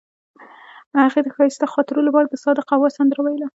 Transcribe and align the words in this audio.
هغې 1.03 1.19
د 1.23 1.27
ښایسته 1.35 1.65
خاطرو 1.73 2.01
لپاره 2.07 2.27
د 2.29 2.35
صادق 2.43 2.67
اواز 2.75 2.91
سندره 2.97 3.21
ویله. 3.23 3.47